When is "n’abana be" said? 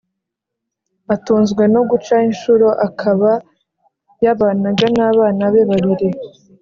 4.97-5.61